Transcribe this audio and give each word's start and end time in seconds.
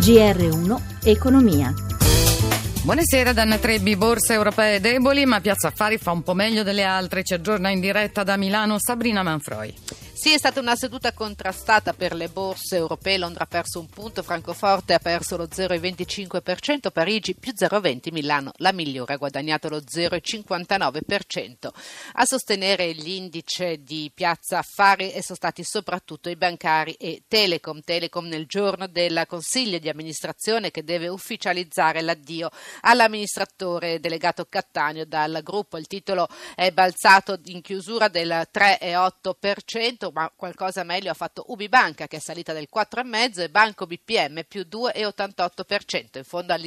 GR1 0.00 0.80
Economia. 1.04 1.74
Buonasera 2.82 3.34
Danna 3.34 3.58
Trebbi, 3.58 3.96
borse 3.96 4.32
europee 4.32 4.80
deboli 4.80 5.26
ma 5.26 5.42
Piazza 5.42 5.68
Affari 5.68 5.98
fa 5.98 6.12
un 6.12 6.22
po' 6.22 6.32
meglio 6.32 6.62
delle 6.62 6.84
altre, 6.84 7.22
ci 7.22 7.34
aggiorna 7.34 7.68
in 7.68 7.80
diretta 7.80 8.22
da 8.22 8.38
Milano 8.38 8.76
Sabrina 8.78 9.22
Manfroi. 9.22 9.74
Sì, 10.20 10.34
è 10.34 10.36
stata 10.36 10.60
una 10.60 10.76
seduta 10.76 11.14
contrastata 11.14 11.94
per 11.94 12.12
le 12.12 12.28
borse 12.28 12.76
europee. 12.76 13.16
Londra 13.16 13.44
ha 13.44 13.46
perso 13.46 13.80
un 13.80 13.86
punto, 13.86 14.22
Francoforte 14.22 14.92
ha 14.92 14.98
perso 14.98 15.38
lo 15.38 15.46
0,25%, 15.46 16.90
Parigi 16.92 17.34
più 17.34 17.54
0,20%, 17.58 18.12
Milano 18.12 18.52
la 18.56 18.72
migliore 18.72 19.14
ha 19.14 19.16
guadagnato 19.16 19.70
lo 19.70 19.78
0,59%. 19.78 21.70
A 22.12 22.26
sostenere 22.26 22.92
l'indice 22.92 23.82
di 23.82 24.12
Piazza 24.14 24.58
Affari 24.58 25.08
sono 25.22 25.36
stati 25.36 25.64
soprattutto 25.64 26.28
i 26.28 26.36
bancari 26.36 26.92
e 26.98 27.22
Telecom. 27.26 27.80
Telecom 27.80 28.26
nel 28.26 28.44
giorno 28.44 28.88
del 28.88 29.24
consiglio 29.26 29.78
di 29.78 29.88
amministrazione 29.88 30.70
che 30.70 30.84
deve 30.84 31.08
ufficializzare 31.08 32.02
l'addio 32.02 32.50
all'amministratore 32.82 34.00
delegato 34.00 34.44
Cattaneo 34.50 35.06
dal 35.06 35.40
gruppo. 35.42 35.78
Il 35.78 35.86
titolo 35.86 36.28
è 36.54 36.70
balzato 36.72 37.40
in 37.46 37.62
chiusura 37.62 38.08
del 38.08 38.46
3,8% 38.52 40.08
ma 40.12 40.30
qualcosa 40.34 40.82
meglio 40.84 41.10
ha 41.10 41.14
fatto 41.14 41.44
Ubibanca 41.48 42.06
che 42.06 42.16
è 42.16 42.20
salita 42.20 42.52
del 42.52 42.68
4,5% 42.72 43.40
e 43.40 43.48
Banco 43.50 43.86
BPM 43.86 44.44
più 44.46 44.66
2,88%. 44.70 46.18
In 46.18 46.24
fondo 46.24 46.52
al 46.52 46.60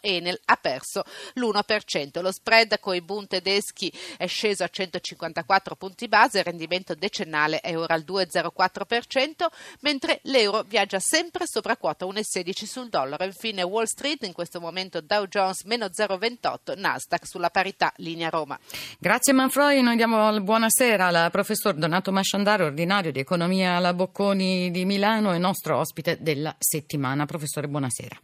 Enel 0.00 0.40
ha 0.44 0.56
perso 0.56 1.04
l'1%. 1.34 2.20
Lo 2.20 2.32
spread 2.32 2.78
con 2.80 2.94
i 2.94 3.00
Bund 3.00 3.28
tedeschi 3.28 3.92
è 4.16 4.26
sceso 4.26 4.64
a 4.64 4.68
154 4.68 5.76
punti 5.76 6.08
base, 6.08 6.38
il 6.38 6.44
rendimento 6.44 6.94
decennale 6.94 7.60
è 7.60 7.76
ora 7.76 7.94
al 7.94 8.04
2,04%, 8.06 9.46
mentre 9.80 10.20
l'euro 10.24 10.62
viaggia 10.62 10.98
sempre 10.98 11.44
sopra 11.46 11.76
quota 11.76 12.06
1,16 12.06 12.64
sul 12.64 12.88
dollaro. 12.88 13.24
Infine 13.24 13.62
Wall 13.62 13.84
Street, 13.84 14.24
in 14.24 14.32
questo 14.32 14.60
momento 14.60 15.00
Dow 15.00 15.26
Jones 15.26 15.62
meno 15.64 15.86
0,28, 15.86 16.78
Nasdaq 16.78 17.26
sulla 17.26 17.50
parità 17.50 17.92
linea 17.96 18.28
Roma. 18.28 18.58
Grazie 18.98 19.32
Manfroi, 19.32 19.82
noi 19.82 19.96
diamo 19.96 20.40
buonasera 20.40 21.06
al 21.06 21.30
professor 21.30 21.74
Donato 21.74 22.12
Masciandaro, 22.12 22.64
ordinario 22.64 22.87
seminario 22.88 23.12
di 23.12 23.20
economia 23.20 23.76
alla 23.76 23.92
Bocconi 23.92 24.70
di 24.70 24.86
Milano 24.86 25.34
e 25.34 25.38
nostro 25.38 25.76
ospite 25.76 26.16
della 26.20 26.54
settimana. 26.58 27.26
Professore, 27.26 27.68
buonasera. 27.68 28.16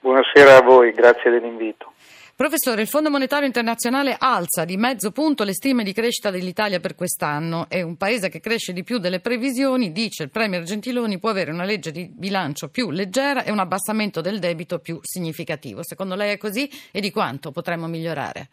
Buonasera 0.00 0.58
a 0.58 0.60
voi, 0.60 0.92
grazie 0.92 1.30
dell'invito. 1.30 1.94
Professore, 2.36 2.82
il 2.82 2.86
Fondo 2.86 3.08
Monetario 3.08 3.46
Internazionale 3.46 4.14
alza 4.18 4.66
di 4.66 4.76
mezzo 4.76 5.10
punto 5.10 5.42
le 5.42 5.54
stime 5.54 5.84
di 5.84 5.94
crescita 5.94 6.30
dell'Italia 6.30 6.80
per 6.80 6.94
quest'anno. 6.94 7.64
È 7.66 7.80
un 7.80 7.96
paese 7.96 8.28
che 8.28 8.40
cresce 8.40 8.74
di 8.74 8.84
più 8.84 8.98
delle 8.98 9.20
previsioni, 9.20 9.90
dice 9.90 10.24
il 10.24 10.30
Premier 10.30 10.64
Gentiloni, 10.64 11.18
può 11.18 11.30
avere 11.30 11.50
una 11.50 11.64
legge 11.64 11.90
di 11.90 12.06
bilancio 12.06 12.68
più 12.68 12.90
leggera 12.90 13.42
e 13.42 13.50
un 13.50 13.58
abbassamento 13.58 14.20
del 14.20 14.38
debito 14.38 14.80
più 14.80 14.98
significativo. 15.00 15.82
Secondo 15.82 16.14
lei 16.14 16.32
è 16.32 16.36
così 16.36 16.68
e 16.92 17.00
di 17.00 17.10
quanto 17.10 17.52
potremmo 17.52 17.86
migliorare? 17.86 18.48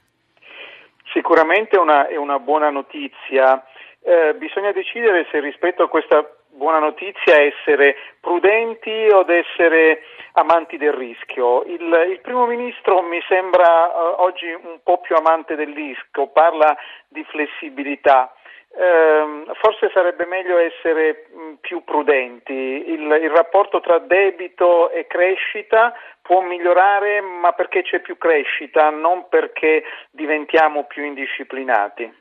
Sicuramente 1.11 1.77
una, 1.77 2.07
è 2.07 2.15
una 2.15 2.39
buona 2.39 2.69
notizia. 2.69 3.65
Eh, 4.03 4.33
bisogna 4.35 4.71
decidere 4.71 5.27
se 5.31 5.39
rispetto 5.39 5.83
a 5.83 5.89
questa 5.89 6.27
buona 6.49 6.79
notizia 6.79 7.41
essere 7.41 7.95
prudenti 8.19 9.07
o 9.11 9.23
essere 9.27 10.03
amanti 10.33 10.77
del 10.77 10.93
rischio. 10.93 11.63
Il, 11.63 12.07
il 12.09 12.19
primo 12.21 12.45
ministro 12.45 13.01
mi 13.01 13.21
sembra 13.27 13.87
eh, 13.87 14.15
oggi 14.17 14.51
un 14.51 14.79
po' 14.83 14.99
più 14.99 15.15
amante 15.15 15.55
del 15.55 15.73
rischio, 15.73 16.27
parla 16.27 16.75
di 17.07 17.23
flessibilità. 17.25 18.33
Eh, 18.73 19.43
forse 19.59 19.89
sarebbe 19.93 20.25
meglio 20.25 20.57
essere 20.57 21.27
mh, 21.29 21.41
mm, 21.41 21.53
più 21.61 21.83
prudenti. 21.83 22.53
Il, 22.53 23.01
il 23.21 23.29
rapporto 23.29 23.81
tra 23.81 23.99
debito 23.99 24.89
e 24.91 25.07
crescita 25.07 25.93
può 26.21 26.41
migliorare, 26.41 27.21
ma 27.21 27.51
perché 27.51 27.83
c'è 27.83 27.99
più 27.99 28.17
crescita, 28.17 28.89
non 28.89 29.27
perché 29.29 29.83
diventiamo 30.11 30.85
più 30.85 31.03
indisciplinati. 31.03 32.20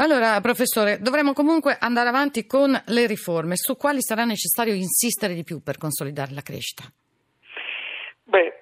Allora, 0.00 0.40
professore, 0.40 0.98
dovremmo 1.00 1.32
comunque 1.32 1.76
andare 1.78 2.08
avanti 2.08 2.46
con 2.46 2.70
le 2.86 3.06
riforme. 3.06 3.56
Su 3.56 3.76
quali 3.76 4.00
sarà 4.00 4.24
necessario 4.24 4.72
insistere 4.72 5.34
di 5.34 5.42
più 5.42 5.60
per 5.60 5.76
consolidare 5.76 6.34
la 6.34 6.40
crescita? 6.40 6.84
Beh, 8.22 8.58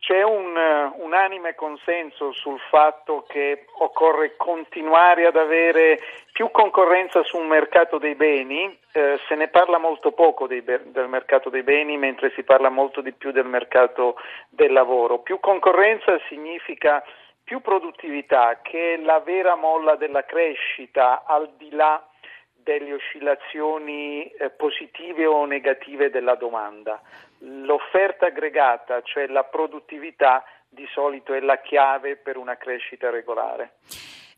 c'è 0.00 0.22
un 0.24 0.56
uh, 0.56 1.04
unanime 1.04 1.54
consenso 1.54 2.32
sul 2.32 2.58
fatto 2.70 3.24
che 3.28 3.66
occorre 3.78 4.34
continuare 4.36 5.26
ad 5.26 5.36
avere 5.36 6.00
più 6.32 6.50
concorrenza 6.50 7.22
sul 7.22 7.46
mercato 7.46 7.98
dei 7.98 8.16
beni, 8.16 8.76
eh, 8.92 9.20
se 9.28 9.36
ne 9.36 9.46
parla 9.46 9.78
molto 9.78 10.10
poco 10.10 10.48
dei, 10.48 10.64
del 10.64 11.06
mercato 11.06 11.50
dei 11.50 11.62
beni 11.62 11.98
mentre 11.98 12.32
si 12.34 12.42
parla 12.42 12.68
molto 12.68 13.00
di 13.00 13.12
più 13.12 13.30
del 13.30 13.46
mercato 13.46 14.16
del 14.48 14.72
lavoro. 14.72 15.20
Più 15.20 15.38
concorrenza 15.38 16.18
significa 16.28 17.04
più 17.50 17.60
produttività, 17.62 18.60
che 18.62 18.94
è 18.94 18.96
la 18.98 19.18
vera 19.18 19.56
molla 19.56 19.96
della 19.96 20.24
crescita 20.24 21.24
al 21.24 21.50
di 21.56 21.68
là 21.72 22.00
delle 22.54 22.92
oscillazioni 22.92 24.26
eh, 24.26 24.50
positive 24.50 25.26
o 25.26 25.44
negative 25.46 26.10
della 26.10 26.36
domanda. 26.36 27.02
L'offerta 27.38 28.26
aggregata, 28.26 29.02
cioè 29.02 29.26
la 29.26 29.42
produttività, 29.42 30.44
di 30.68 30.86
solito 30.92 31.34
è 31.34 31.40
la 31.40 31.58
chiave 31.58 32.14
per 32.14 32.36
una 32.36 32.56
crescita 32.56 33.10
regolare. 33.10 33.78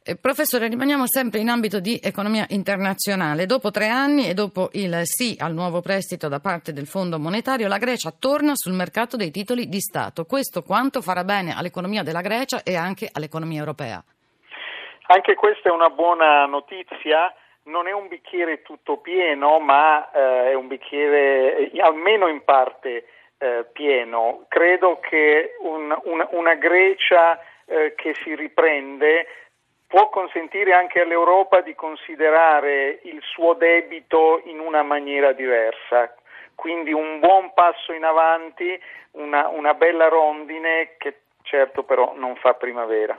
Eh, 0.05 0.17
professore, 0.17 0.67
rimaniamo 0.67 1.07
sempre 1.07 1.39
in 1.39 1.49
ambito 1.49 1.79
di 1.79 2.01
economia 2.03 2.45
internazionale. 2.49 3.47
Dopo 3.47 3.71
tre 3.71 3.87
anni 3.87 4.29
e 4.29 4.35
dopo 4.35 4.71
il 4.73 5.03
sì 5.05 5.37
al 5.39 5.55
nuovo 5.55 5.81
prestito 5.81 6.27
da 6.27 6.41
parte 6.41 6.73
del 6.73 6.87
Fondo 6.87 7.21
Monetario, 7.21 7.69
la 7.69 7.79
Grecia 7.79 8.11
torna 8.11 8.51
sul 8.57 8.73
mercato 8.73 9.17
dei 9.17 9.31
titoli 9.31 9.69
di 9.69 9.79
Stato. 9.79 10.25
Questo 10.25 10.63
quanto 10.63 11.03
farà 11.03 11.23
bene 11.23 11.55
all'economia 11.57 12.03
della 12.03 12.21
Grecia 12.21 12.65
e 12.65 12.75
anche 12.75 13.09
all'economia 13.13 13.61
europea? 13.61 14.03
Anche 15.07 15.35
questa 15.35 15.69
è 15.69 15.73
una 15.73 15.91
buona 15.91 16.47
notizia. 16.47 17.33
Non 17.65 17.87
è 17.87 17.93
un 17.93 18.09
bicchiere 18.09 18.63
tutto 18.63 18.97
pieno, 18.97 19.61
ma 19.61 20.11
eh, 20.11 20.51
è 20.51 20.55
un 20.55 20.67
bicchiere 20.67 21.71
eh, 21.71 21.81
almeno 21.81 22.27
in 22.27 22.43
parte 22.43 23.07
eh, 23.39 23.67
pieno. 23.73 24.47
Credo 24.49 24.99
che 24.99 25.55
un, 25.61 25.97
un, 26.07 26.27
una 26.33 26.55
Grecia 26.57 27.39
eh, 27.67 27.95
che 27.95 28.17
si 28.25 28.35
riprende 28.35 29.27
può 29.93 30.09
consentire 30.09 30.73
anche 30.73 31.03
all'Europa 31.03 31.61
di 31.61 31.75
considerare 31.75 33.01
il 33.03 33.21
suo 33.21 33.53
debito 33.53 34.41
in 34.47 34.59
una 34.59 34.83
maniera 34.83 35.33
diversa. 35.33 36.15
Quindi 36.55 36.95
un 36.95 37.21
buon 37.21 37.53
passo 37.53 37.93
in 37.93 38.03
avanti, 38.03 38.81
una, 39.11 39.49
una 39.49 39.75
bella 39.75 40.09
rondine 40.09 40.95
che 40.97 41.22
certo 41.43 41.83
però 41.85 42.15
non 42.17 42.37
fa 42.37 42.55
primavera. 42.55 43.19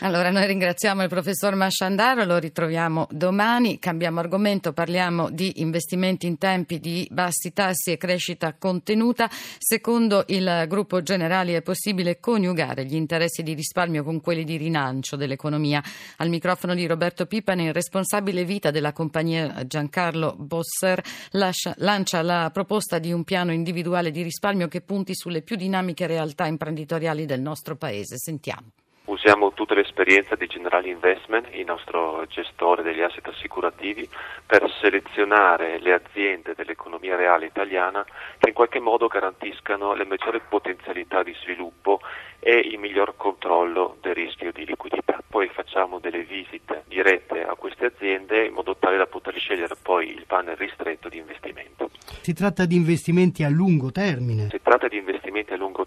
Allora 0.00 0.30
noi 0.30 0.46
ringraziamo 0.46 1.02
il 1.02 1.08
professor 1.08 1.54
Masciandaro, 1.54 2.24
lo 2.24 2.38
ritroviamo 2.38 3.06
domani, 3.10 3.78
cambiamo 3.78 4.18
argomento, 4.18 4.72
parliamo 4.72 5.30
di 5.30 5.60
investimenti 5.60 6.26
in 6.26 6.36
tempi 6.36 6.80
di 6.80 7.06
bassi 7.10 7.52
tassi 7.52 7.92
e 7.92 7.96
crescita 7.96 8.54
contenuta. 8.58 9.28
Secondo 9.30 10.24
il 10.26 10.64
gruppo 10.68 11.00
Generali 11.00 11.52
è 11.52 11.62
possibile 11.62 12.18
coniugare 12.18 12.84
gli 12.84 12.96
interessi 12.96 13.42
di 13.42 13.54
risparmio 13.54 14.02
con 14.02 14.20
quelli 14.20 14.42
di 14.42 14.56
rinancio 14.56 15.14
dell'economia. 15.14 15.82
Al 16.16 16.28
microfono 16.28 16.74
di 16.74 16.86
Roberto 16.86 17.26
Pipani, 17.26 17.66
il 17.66 17.72
responsabile 17.72 18.44
vita 18.44 18.70
della 18.72 18.92
compagnia 18.92 19.64
Giancarlo 19.64 20.34
Bosser 20.36 21.00
lascia, 21.30 21.72
lancia 21.78 22.20
la 22.20 22.50
proposta 22.52 22.98
di 22.98 23.12
un 23.12 23.22
piano 23.22 23.52
individuale 23.52 24.10
di 24.10 24.22
risparmio 24.22 24.66
che 24.66 24.80
punti 24.80 25.14
sulle 25.14 25.42
più 25.42 25.54
dinamiche 25.54 26.08
realtà 26.08 26.46
imprenditoriali 26.46 27.26
del 27.26 27.40
nostro 27.40 27.53
paese. 27.76 28.16
Sentiamo. 28.16 28.72
Usiamo 29.06 29.52
tutta 29.52 29.74
l'esperienza 29.74 30.34
di 30.34 30.46
Generali 30.46 30.88
Investment, 30.88 31.48
il 31.52 31.66
nostro 31.66 32.24
gestore 32.26 32.82
degli 32.82 33.02
asset 33.02 33.26
assicurativi, 33.26 34.08
per 34.46 34.66
selezionare 34.80 35.78
le 35.78 35.92
aziende 35.92 36.54
dell'economia 36.56 37.14
reale 37.14 37.44
italiana 37.44 38.02
che 38.38 38.48
in 38.48 38.54
qualche 38.54 38.80
modo 38.80 39.06
garantiscano 39.06 39.92
le 39.92 40.06
maggiori 40.06 40.40
potenzialità 40.48 41.22
di 41.22 41.34
sviluppo 41.42 42.00
e 42.40 42.56
il 42.56 42.78
miglior 42.78 43.14
controllo 43.18 43.98
del 44.00 44.14
rischio 44.14 44.52
di 44.52 44.64
liquidità. 44.64 45.18
Poi 45.28 45.48
facciamo 45.48 45.98
delle 45.98 46.22
visite 46.22 46.84
dirette 46.88 47.44
a 47.44 47.54
queste 47.56 47.86
aziende 47.86 48.46
in 48.46 48.54
modo 48.54 48.74
tale 48.78 48.96
da 48.96 49.06
poter 49.06 49.36
scegliere 49.36 49.74
poi 49.82 50.08
il 50.08 50.24
panel 50.26 50.56
ristretto 50.56 51.10
di 51.10 51.18
investimento. 51.18 51.90
Si 52.22 52.32
tratta 52.32 52.64
di 52.64 52.76
investimenti 52.76 53.42
a 53.42 53.50
lungo 53.50 53.92
termine. 53.92 54.48
Si 54.50 54.60
tratta 54.62 54.88
di 54.88 54.96
investimenti 54.96 55.13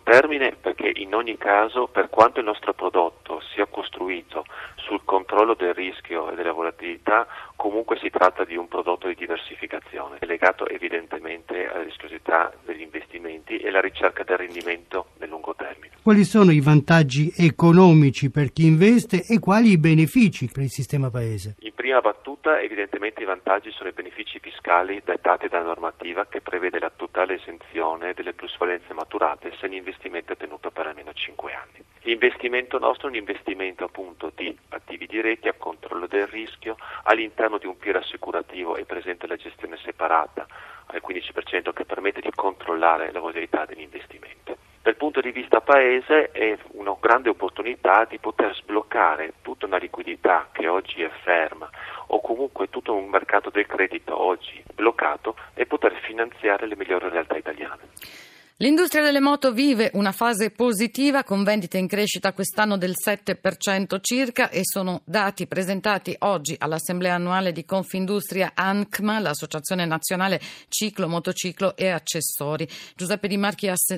termine 0.07 0.56
perché 0.56 0.89
in 0.95 1.13
ogni 1.13 1.38
caso, 1.38 1.88
per 1.88 2.07
quanto 2.09 2.39
il 2.39 2.45
nostro 2.45 2.74
prodotto 2.74 3.42
sia 3.54 3.65
costruito 3.65 4.45
sul 4.75 5.01
controllo 5.04 5.54
del 5.54 5.74
rischio 5.74 6.31
e 6.31 6.36
della 6.36 6.54
volatilità, 6.54 7.27
comunque 7.57 7.98
si 7.98 8.09
tratta 8.09 8.45
di 8.45 8.56
un 8.56 8.69
prodotto 8.69 9.07
di 9.07 9.15
diversificazione, 9.15 10.19
legato 10.21 10.65
evidentemente 10.69 11.68
alla 11.68 11.83
rischiosità 11.83 12.54
degli 12.63 12.81
investimenti 12.81 13.57
e 13.57 13.68
alla 13.68 13.81
ricerca 13.81 14.24
del 14.24 14.38
rendimento 14.38 15.07
nel 15.19 15.27
lungo 15.27 15.54
termine. 15.56 15.95
Quali 16.01 16.24
sono 16.24 16.51
i 16.51 16.62
vantaggi 16.62 17.33
economici 17.36 18.31
per 18.31 18.53
chi 18.53 18.65
investe 18.65 19.25
e 19.27 19.39
quali 19.39 19.71
i 19.71 19.77
benefici 19.77 20.48
per 20.48 20.63
il 20.63 20.69
sistema 20.69 21.10
paese? 21.10 21.57
In 21.60 21.74
prima 21.75 22.00
battuta 22.00 22.62
evidentemente 22.62 23.24
i 23.24 23.25
vantaggi 23.25 23.71
sono 23.71 23.89
i 23.89 23.94
benefici 23.94 24.39
fiscali 24.39 25.01
dettati 25.03 25.50
dalla 25.50 25.65
normativa 25.65 26.25
che 26.27 26.39
prevede 26.39 26.80
la 26.80 26.92
totale 26.95 27.36
esenzione 27.36 28.13
delle 28.13 28.33
plusvalenze 28.33 28.94
maturate 28.94 29.51
se 29.60 29.68
l'investimento 29.97 30.33
è 30.33 30.38
tenuto 30.38 30.69
per 30.71 30.88
almeno 30.88 31.11
5 31.11 31.53
anni. 31.53 31.83
L'investimento 32.01 32.77
nostro 32.77 33.07
è 33.07 33.11
un 33.11 33.17
investimento 33.17 33.83
appunto 33.83 34.31
di 34.35 34.55
attivi 34.69 35.07
diretti 35.07 35.47
a 35.47 35.53
controllo 35.53 36.07
del 36.07 36.27
rischio, 36.27 36.77
all'interno 37.03 37.57
di 37.57 37.65
un 37.65 37.77
piano 37.77 37.99
assicurativo 37.99 38.75
è 38.75 38.85
presente 38.85 39.27
la 39.27 39.35
gestione 39.35 39.77
separata 39.77 40.45
al 40.88 41.01
15% 41.05 41.73
che 41.73 41.85
permette 41.85 42.21
di 42.21 42.31
controllare 42.33 43.11
la 43.11 43.19
volatilità 43.19 43.65
degli 43.65 43.81
investimenti. 43.81 44.55
Dal 44.81 44.95
punto 44.95 45.19
di 45.19 45.31
vista 45.31 45.59
paese 45.59 46.31
è 46.31 46.57
una 46.73 46.95
grande 46.97 47.29
opportunità 47.29 48.05
di 48.05 48.19
poter 48.19 48.55
sbloccare 48.55 49.33
tutta 49.41 49.65
una 49.65 49.77
liquidità 49.77 50.47
che 50.53 50.67
oggi 50.67 51.01
è 51.01 51.09
ferma 51.23 51.69
o 52.07 52.21
comunque 52.21 52.69
tutto 52.69 52.93
un 52.93 53.09
mercato 53.09 53.50
del 53.50 53.65
credito 53.65 54.17
oggi 54.17 54.63
bloccato 54.73 55.35
e 55.55 55.65
poter 55.65 55.93
finanziare 56.03 56.67
le 56.67 56.77
migliori 56.77 57.09
realtà 57.09 57.35
italiane. 57.35 58.37
L'industria 58.59 59.04
delle 59.04 59.19
moto 59.19 59.54
vive 59.54 59.92
una 59.94 60.12
fase 60.12 60.50
positiva 60.50 61.24
con 61.24 61.44
vendite 61.44 61.77
in 61.77 61.86
crescita 61.86 62.33
quest'anno 62.33 62.75
del 62.75 62.95
7% 62.95 64.00
circa 64.01 64.50
e 64.50 64.62
sono 64.63 65.04
dati 65.06 65.45
presentati 65.45 66.15
oggi 66.21 66.56
all'Assemblea 66.57 67.13
annuale 67.13 67.51
di 67.51 67.65
Confindustria 67.65 68.54
ANCMA, 68.56 69.19
l'Associazione 69.19 69.86
Nazionale 69.86 70.42
Ciclo, 70.69 71.07
Motociclo 71.07 71.77
e 71.77 71.89
Accessori. 71.89 72.68
Giuseppe 72.95 73.27
Di, 73.27 73.38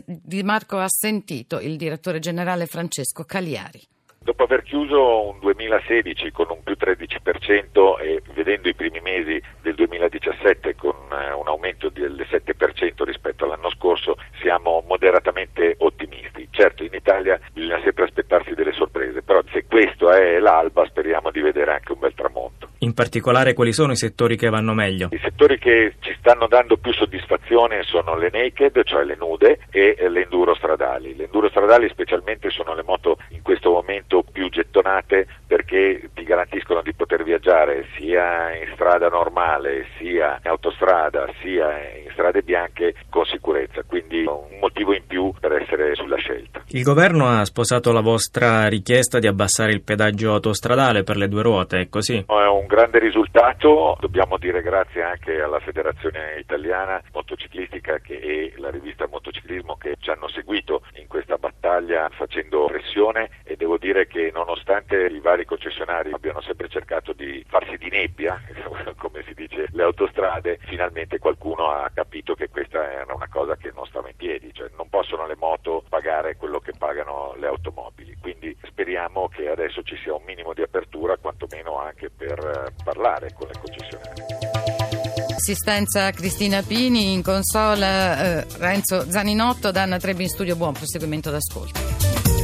Di 0.06 0.44
Marco 0.44 0.78
ha 0.78 0.90
sentito 0.90 1.62
il 1.62 1.78
direttore 1.78 2.20
generale 2.20 2.66
Francesco 2.66 3.24
Cagliari. 3.24 3.82
Dopo 4.30 4.44
aver 4.44 4.62
chiuso 4.62 5.28
un 5.28 5.40
2016 5.40 6.32
con 6.32 6.46
un 6.52 6.62
più 6.62 6.76
13% 6.80 8.00
e 8.00 8.22
vedendo 8.36 8.70
i 8.70 8.76
primi 8.76 9.00
mesi 9.00 9.42
del 9.64 9.74
2017 9.74 10.76
con 10.76 10.94
eh, 11.12 11.34
un 11.34 11.48
aumento 11.48 11.90
del 11.90 12.28
7% 12.30 13.04
rispetto 13.06 13.46
all'anno 13.46 13.72
scorso, 13.72 14.18
siamo 14.40 14.84
moderatamente 14.88 15.78
ottimisti. 15.80 16.48
Certo, 16.52 16.84
in 16.84 16.94
Italia 16.94 17.40
bisogna 17.52 17.82
sempre 17.84 18.04
aspettarsi 18.04 18.54
delle 18.54 18.74
sorprese, 18.74 19.24
però 19.24 19.42
se 19.52 19.66
questo 19.66 20.12
è 20.12 20.38
l'alba 20.38 20.86
speriamo 20.86 21.32
di 21.32 21.42
vedere 21.42 21.72
anche 21.72 21.94
un 21.94 22.00
bel 22.00 22.14
tramonto. 22.14 22.70
In 22.82 22.94
particolare 22.94 23.54
quali 23.54 23.74
sono 23.74 23.92
i 23.92 23.98
settori 23.98 24.38
che 24.38 24.50
vanno 24.50 24.74
meglio? 24.74 25.10
I 25.12 25.20
settori 25.22 25.58
che 25.58 25.96
ci 26.00 26.16
stanno 26.20 26.48
dando 26.48 26.78
più 26.78 26.94
soddisfazione 26.94 27.84
sono 27.84 28.16
le 28.16 28.30
naked, 28.32 28.84
cioè 28.84 29.04
le 29.04 29.18
nude, 29.20 29.60
e 29.70 29.96
le 30.08 30.24
enduro 30.24 30.56
stradali. 30.56 31.14
Le 31.16 31.26
enduro 31.26 31.50
stradali 31.50 31.90
specialmente 31.90 32.50
sono 32.50 32.74
le 32.76 32.84
moto 32.84 33.18
in 33.30 33.39
gettonate 34.90 35.28
perché 35.46 36.10
ti 36.14 36.24
garantiscono 36.24 36.82
di 36.82 36.94
poter 36.94 37.24
viaggiare 37.24 37.88
sia 37.96 38.56
in 38.56 38.70
strada 38.74 39.08
normale, 39.10 39.88
sia 39.98 40.40
in 40.44 40.50
autostrada, 40.50 41.32
sia 41.42 41.70
in 41.96 42.10
strade 42.12 42.42
bianche 42.42 42.96
con 43.10 43.26
sicurezza, 43.26 43.84
quindi 43.84 44.26
un 44.26 44.60
motivo 44.60 44.94
in 44.94 45.06
più 45.06 45.34
per 45.40 45.54
essere 45.54 45.96
sulla 45.96 46.19
scelta. 46.30 46.64
Il 46.68 46.84
governo 46.84 47.28
ha 47.28 47.44
sposato 47.46 47.92
la 47.92 48.02
vostra 48.02 48.68
richiesta 48.68 49.18
di 49.18 49.26
abbassare 49.26 49.72
il 49.72 49.82
pedaggio 49.82 50.34
autostradale 50.34 51.04
per 51.04 51.18
le 51.18 51.28
due 51.28 51.42
ruote, 51.42 51.80
è 51.80 51.90
così? 51.90 52.26
È 52.28 52.48
un 52.48 52.68
grande 52.68 53.00
risultato, 53.00 53.98
dobbiamo 54.00 54.38
dire 54.38 54.62
grazie 54.62 55.02
anche 55.02 55.42
alla 55.42 55.60
Federazione 55.60 56.36
Italiana 56.38 57.02
Motociclistica 57.12 58.00
e 58.06 58.54
la 58.58 58.70
rivista 58.70 59.08
Motociclismo 59.10 59.76
che 59.78 59.96
ci 60.00 60.12
hanno 60.12 60.28
seguito 60.28 60.84
in 60.96 61.08
questa 61.08 61.38
battaglia 61.38 62.08
facendo 62.12 62.66
pressione 62.66 63.30
e 63.44 63.56
devo 63.56 63.78
dire 63.78 64.06
che 64.06 64.30
nonostante 64.34 65.08
i 65.08 65.20
vari 65.20 65.46
concessionari 65.46 66.12
abbiano 66.12 66.42
sempre 66.42 66.68
cercato 66.68 67.14
di 67.14 67.44
farsi 67.48 67.78
di 67.78 67.90
nebbia, 67.90 68.40
come 68.98 69.24
si 69.26 69.34
dice, 69.34 69.68
le 69.72 69.84
autostrade, 69.84 70.60
finalmente 70.68 71.18
qualcuno 71.18 71.70
ha 71.70 71.90
capito 71.94 72.36
che 72.36 72.50
questa 72.50 72.92
era 72.92 73.14
una 73.14 73.28
cosa 73.30 73.56
che 73.56 73.72
non 73.74 73.86
stava 73.88 74.10
in 74.10 74.16
piedi, 74.16 74.54
cioè 74.54 74.70
non 74.78 74.90
possono 74.90 75.26
le 75.26 75.36
moto 75.36 75.84
pagare 75.90 76.19
quello 76.38 76.60
che 76.60 76.74
pagano 76.78 77.34
le 77.40 77.48
automobili, 77.48 78.16
quindi 78.20 78.56
speriamo 78.64 79.28
che 79.30 79.50
adesso 79.50 79.82
ci 79.84 79.96
sia 80.04 80.14
un 80.14 80.24
minimo 80.26 80.54
di 80.54 80.62
apertura 80.62 81.18
quantomeno 81.18 81.80
anche 81.80 82.10
per 82.10 82.40
eh, 82.40 82.74
parlare 82.84 83.34
con 83.34 83.48
le 83.48 83.54
concessionarie. 83.60 84.26
Assistenza 85.36 86.12
Cristina 86.12 86.62
Pini 86.62 87.14
in 87.14 87.24
console, 87.24 87.86
eh, 87.86 88.46
Renzo 88.58 89.10
Zaninotto, 89.10 89.72
Danna 89.72 89.98
Trebbi 89.98 90.24
in 90.24 90.30
studio, 90.30 90.56
buon 90.56 90.74
proseguimento 90.74 91.32
d'ascolto. 91.32 92.39